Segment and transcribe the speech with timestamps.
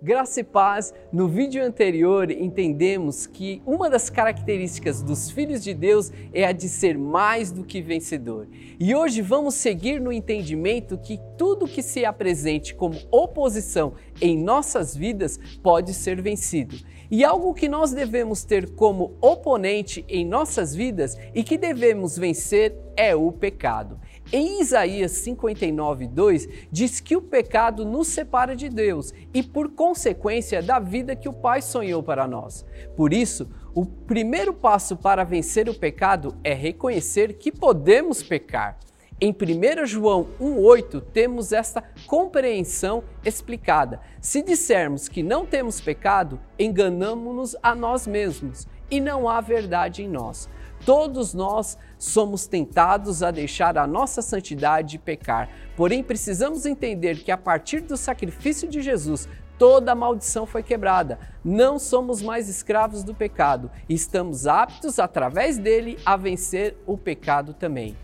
[0.00, 6.12] Graça e paz, no vídeo anterior entendemos que uma das características dos filhos de Deus
[6.32, 8.46] é a de ser mais do que vencedor.
[8.78, 14.94] E hoje vamos seguir no entendimento que tudo que se apresente como oposição em nossas
[14.96, 16.76] vidas pode ser vencido.
[17.10, 22.72] E algo que nós devemos ter como oponente em nossas vidas e que devemos vencer
[22.98, 24.00] é o pecado.
[24.32, 30.60] Em Isaías 59, 2, diz que o pecado nos separa de Deus e, por consequência,
[30.60, 32.66] da vida que o Pai sonhou para nós.
[32.96, 38.76] Por isso, o primeiro passo para vencer o pecado é reconhecer que podemos pecar.
[39.20, 44.00] Em 1 João 1,8 temos esta compreensão explicada.
[44.20, 50.08] Se dissermos que não temos pecado, enganamos-nos a nós mesmos e não há verdade em
[50.08, 50.48] nós.
[50.84, 57.30] Todos nós somos tentados a deixar a nossa santidade e pecar, porém precisamos entender que
[57.30, 59.28] a partir do sacrifício de Jesus,
[59.58, 61.18] toda a maldição foi quebrada.
[61.44, 67.52] Não somos mais escravos do pecado e estamos aptos, através dele, a vencer o pecado
[67.52, 67.96] também.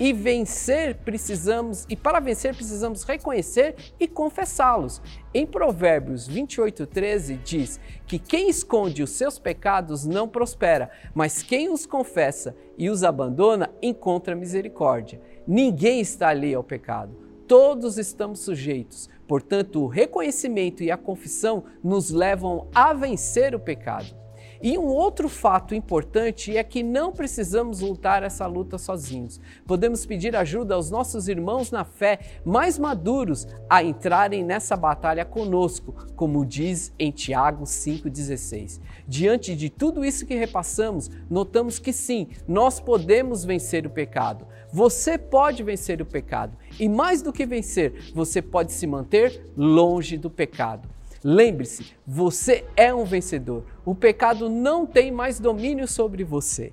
[0.00, 5.02] E vencer precisamos, e para vencer precisamos reconhecer e confessá-los.
[5.34, 11.84] Em Provérbios 28:13 diz que quem esconde os seus pecados não prospera, mas quem os
[11.84, 15.20] confessa e os abandona encontra misericórdia.
[15.46, 17.16] Ninguém está ali ao pecado.
[17.48, 19.08] Todos estamos sujeitos.
[19.26, 24.14] Portanto, o reconhecimento e a confissão nos levam a vencer o pecado.
[24.60, 29.40] E um outro fato importante é que não precisamos lutar essa luta sozinhos.
[29.64, 35.94] Podemos pedir ajuda aos nossos irmãos na fé mais maduros a entrarem nessa batalha conosco,
[36.16, 38.80] como diz em Tiago 5,16.
[39.06, 44.44] Diante de tudo isso que repassamos, notamos que sim, nós podemos vencer o pecado.
[44.72, 46.56] Você pode vencer o pecado.
[46.80, 50.97] E mais do que vencer, você pode se manter longe do pecado.
[51.22, 53.64] Lembre-se, você é um vencedor.
[53.84, 56.72] O pecado não tem mais domínio sobre você.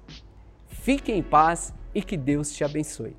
[0.67, 3.15] Fique em paz e que Deus te abençoe.